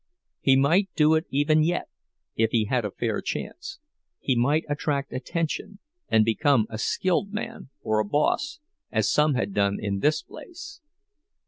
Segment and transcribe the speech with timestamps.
[0.39, 1.87] He might do it even yet,
[2.35, 5.77] if he had a fair chance—he might attract attention
[6.09, 8.59] and become a skilled man or a boss,
[8.91, 10.81] as some had done in this place.